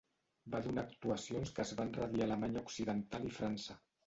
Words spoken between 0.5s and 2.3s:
Va donar actuacions que es van radiar a